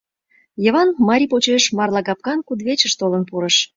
[0.63, 3.55] Йыван марий почеш марлагапкан кудывечыш толын пурыш.